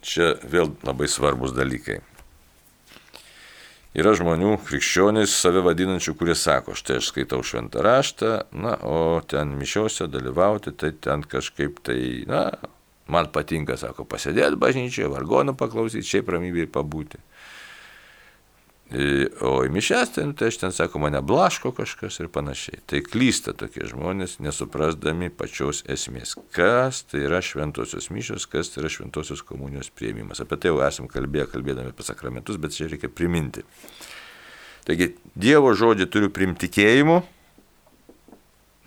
[0.05, 1.97] čia vėl labai svarbus dalykai.
[3.97, 9.55] Yra žmonių, krikščionys, save vadinančių, kurie sako, štai aš skaitau šventą raštą, na, o ten
[9.57, 11.97] mišiuose dalyvauti, tai ten kažkaip tai,
[12.29, 12.43] na,
[13.11, 17.21] man patinka, sako, pasėdėti bažnyčioje, vargonų paklausyti, šiaip ramybėje pabūti.
[19.43, 22.79] O į mišęs, tai, tai aš ten sako, mane blaško kažkas ir panašiai.
[22.87, 26.37] Tai klysta tokie žmonės, nesuprasdami pačios esmės.
[26.55, 30.39] Kas tai yra šventosios mišios, kas tai yra šventosios komunijos prieimimas.
[30.39, 33.65] Apie tai jau esam kalbėję, kalbėdami apie sakramentus, bet čia reikia priminti.
[34.87, 37.19] Taigi, Dievo žodį turiu primti tikėjimu,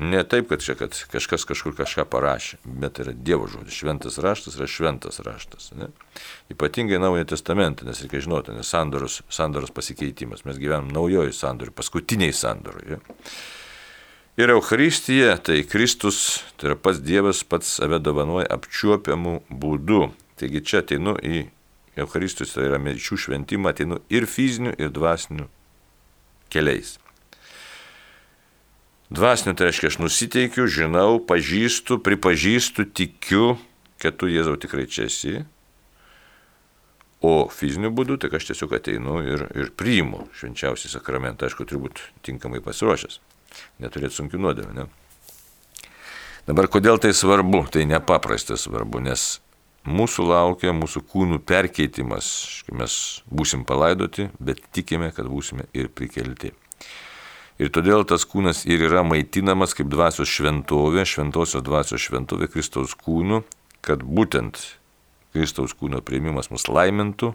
[0.00, 3.76] Ne taip, kad čia kad kažkas kažkur kažką parašė, bet tai yra Dievo žodis.
[3.76, 5.66] Šventas raštas yra šventas raštas.
[5.76, 5.90] Ne?
[6.48, 10.46] Ypatingai Naujojo Testamento, nes reikia žinoti, nes sandoros, sandoros pasikeitimas.
[10.48, 12.96] Mes gyvenam naujoji sandoriui, paskutiniai sandoriui.
[12.96, 13.00] Ja?
[14.40, 20.00] Ir Euharistija, tai Kristus, tai yra pats Dievas, pats save dovanoja apčiuopiamų būdų.
[20.40, 21.44] Taigi čia ateinu į
[22.00, 25.50] Euharistijos, tai yra mirčių šventimą, ateinu ir fizinių, ir dvasinių
[26.48, 26.96] keliais.
[29.10, 33.56] Dvasiniu tai reiškia, aš nusiteikiu, žinau, pažįstu, pripažįstu, tikiu,
[33.98, 35.40] kad tu Jėzau tikrai čia esi.
[37.20, 42.06] O fiziniu būdu, tai aš tiesiog ateinu ir, ir priimu švenčiausią sakramentą, aišku, turi būti
[42.24, 43.18] tinkamai pasiruošęs,
[43.82, 44.78] neturėti sunkių nuodėmę.
[44.78, 44.86] Ne?
[46.46, 47.66] Dabar kodėl tai svarbu?
[47.74, 49.40] Tai nepaprastai svarbu, nes
[49.90, 52.30] mūsų laukia mūsų kūnų perkeitimas,
[52.70, 52.94] mes
[53.26, 56.54] būsim palaidoti, bet tikime, kad būsime ir prikelti.
[57.60, 63.42] Ir todėl tas kūnas ir yra maitinamas kaip dvasios šventovė, šventosios dvasios šventovė Kristaus kūnu,
[63.84, 64.56] kad būtent
[65.34, 67.34] Kristaus kūno prieimimas mus laimintų,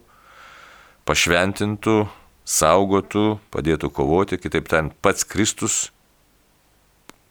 [1.06, 1.98] pašventintų,
[2.42, 5.92] saugotų, padėtų kovoti, kitaip tariant, pats Kristus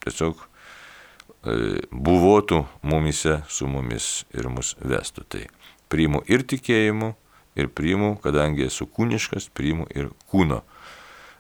[0.07, 5.26] tiesiog e, buvotų mumise su mumis ir mus vestų.
[5.35, 5.42] Tai
[5.90, 7.11] priimu ir tikėjimu,
[7.59, 10.62] ir priimu, kadangi esu kūniškas, priimu ir kūno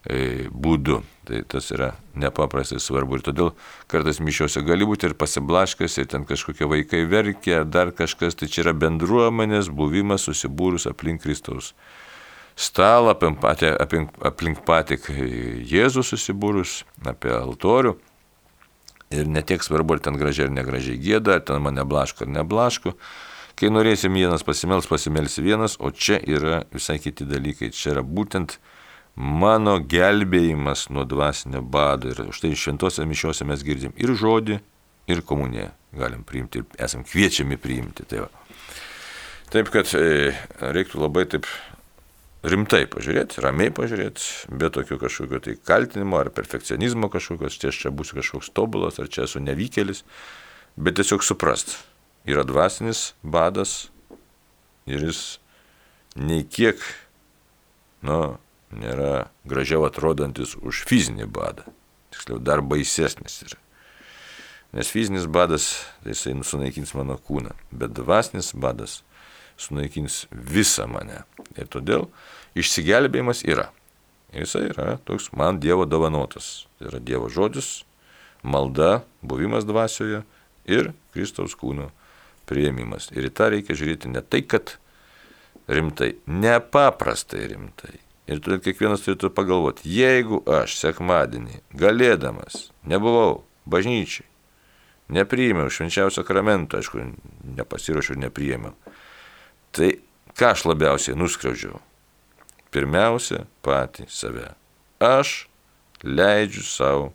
[0.04, 1.00] būdu.
[1.24, 3.16] Tai tas yra nepaprastai svarbu.
[3.16, 3.52] Ir todėl
[3.88, 8.50] kartais mišiuose gali būti ir pasiblaškas, ir ten kažkokie vaikai verkia, ar dar kažkas, tai
[8.52, 11.72] čia yra bendruomenės buvimas susibūrus aplink Kristaus
[12.54, 14.98] stalą, aplink patį, aplink, aplink patį
[15.66, 17.96] Jėzų susibūrus, apie altorių.
[19.14, 22.94] Ir netiek svarbu, ar ten gražiai ar negražiai gėda, ar ten mane blaško ar neblaško.
[23.54, 27.70] Kai norėsim vienas pasimels, pasimelsi vienas, o čia yra visai kiti dalykai.
[27.70, 28.56] Čia yra būtent
[29.14, 32.10] mano gelbėjimas nuo dvasinio bado.
[32.10, 34.58] Ir štai šventose mišiuose mes girdim ir žodį,
[35.10, 38.06] ir komuniją galim priimti, ir esam kviečiami priimti.
[38.10, 38.30] Tai va.
[39.54, 41.46] taip, kad e, reiktų labai taip
[42.44, 47.92] rimtai pažiūrėti, ramiai pažiūrėti, be tokio kažkokio tai kaltinimo ar perfekcionizmo kažkokios, čia aš čia
[47.94, 50.02] būsiu kažkoks tobulas, ar čia esu nevykėlis,
[50.76, 51.78] bet tiesiog suprast,
[52.28, 53.88] yra dvasinis badas
[54.90, 55.22] ir jis
[56.18, 56.82] nei kiek,
[58.04, 58.36] nu,
[58.78, 61.66] nėra gražiau atrodantis už fizinį badą.
[62.14, 63.58] Tiksliau, dar baisesnis yra.
[64.74, 69.02] Nes fizinis badas, tai jisai sunaikins mano kūną, bet dvasinis badas
[69.60, 71.22] sunaikins visą mane.
[71.54, 72.08] Ir todėl
[72.58, 73.68] išsigelbėjimas yra.
[74.34, 76.66] Ir jisai yra toks man Dievo dovanotas.
[76.78, 77.84] Tai yra Dievo žodis,
[78.42, 80.24] malda, buvimas dvasioje
[80.66, 81.92] ir Kristaus kūno
[82.48, 83.12] prieimimas.
[83.14, 84.76] Ir į tą reikia žiūrėti ne tai, kad
[85.70, 88.03] rimtai, nepaprastai rimtai.
[88.24, 94.24] Ir todėl kiekvienas turėtų pagalvoti, jeigu aš sekmadienį, galėdamas, nebuvau bažnyčiai,
[95.12, 97.02] nepriėmiau švenčiausio sakramento, aišku,
[97.58, 98.72] nepasiruošiau ir nepriėmiau,
[99.76, 99.90] tai
[100.38, 101.82] ką aš labiausiai nuskriaudžiau?
[102.74, 104.48] Pirmiausia, patį save.
[105.04, 105.44] Aš
[106.02, 107.12] leidžiu savo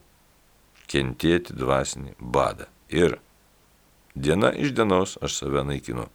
[0.89, 2.69] kentėti dvasinį badą.
[2.89, 3.17] Ir
[4.15, 6.07] diena iš dienos aš save naikinu.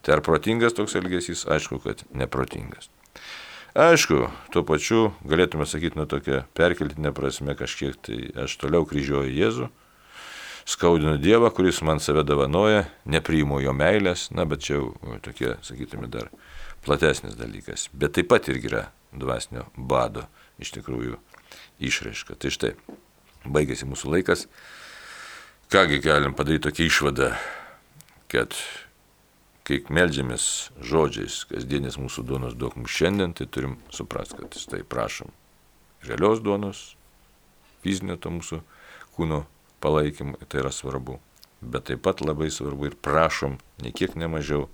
[0.00, 1.44] Tai ar protingas toks elgesys?
[1.44, 2.88] Aišku, kad neprotingas.
[3.70, 9.68] Aišku, tuo pačiu galėtume sakyti, nu tokia perkeltinė prasme kažkiek, tai aš toliau kryžiuoju Jėzų,
[10.66, 16.10] skaudinu Dievą, kuris man save davanoja, nepriimu jo meilės, na bet čia jau tokie, sakytume,
[16.10, 16.32] dar
[16.82, 17.86] platesnis dalykas.
[17.94, 20.26] Bet taip pat irgi yra dvasinio bado
[20.58, 21.20] iš tikrųjų
[21.86, 22.34] išraiška.
[22.42, 22.74] Tai štai,
[23.46, 24.48] baigėsi mūsų laikas.
[25.70, 27.30] Kągi galim padaryti tokią išvadą,
[28.34, 28.58] kad
[29.70, 30.44] kai melžiamės
[30.82, 35.30] žodžiais, kasdienės mūsų duonos duok mums šiandien, tai turim suprasti, kad tai prašom
[36.02, 36.94] realios duonos,
[37.84, 38.60] fizinio to mūsų
[39.16, 39.44] kūno
[39.84, 41.18] palaikymą, tai yra svarbu.
[41.60, 44.68] Bet taip pat labai svarbu ir prašom, niekiek nemažiau,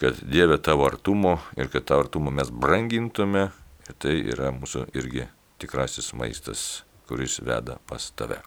[0.00, 3.50] kad Dieve tavo artumo ir kad tavo artumo mes brangintume,
[3.86, 5.28] ir tai yra mūsų irgi
[5.60, 8.40] tikrasis maistas, kuris veda pas tave.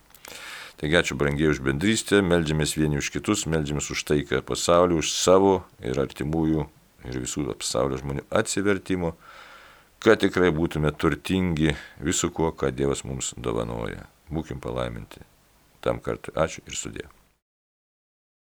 [0.79, 5.59] Taigi ačiū brangiai už bendrystę, melžiamės vieni už kitus, melžiamės už taiką pasaulį, už savo
[5.83, 6.63] ir artimųjų
[7.09, 9.15] ir visų pasaulio žmonių atsivertimo
[10.03, 14.07] kad tikrai būtume turtingi visu kuo, ką Dievas mums dovanoja.
[14.31, 15.25] Būkim palaiminti.
[15.83, 17.07] Tam kartui ačiū ir sudė.